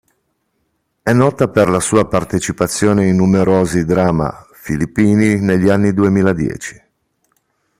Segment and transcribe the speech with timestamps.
[1.03, 6.83] È nota per la sua partecipazione in numerosi drama filippini negli anni duemiladieci.